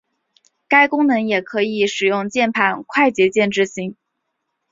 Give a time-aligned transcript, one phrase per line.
[0.67, 3.95] 该功能也可以使用键盘快捷键执行。